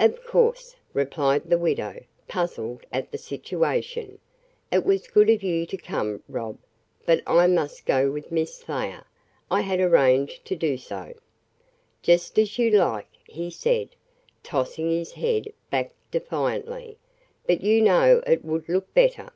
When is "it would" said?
18.26-18.68